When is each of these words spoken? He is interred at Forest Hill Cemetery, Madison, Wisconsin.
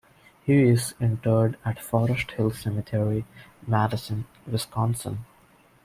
He 0.43 0.63
is 0.63 0.95
interred 0.99 1.59
at 1.63 1.77
Forest 1.79 2.31
Hill 2.31 2.49
Cemetery, 2.53 3.23
Madison, 3.67 4.25
Wisconsin. 4.47 5.25